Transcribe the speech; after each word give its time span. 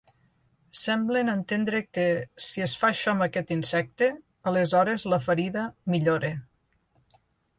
Semblen 0.83 1.27
entendre 1.33 1.81
que, 1.97 2.05
si 2.45 2.63
es 2.67 2.73
fa 2.83 2.89
això 2.93 3.13
amb 3.13 3.25
aquest 3.27 3.53
insecte, 3.57 4.09
aleshores 4.53 5.07
la 5.15 5.23
ferida 5.29 5.69
millora. 5.95 6.35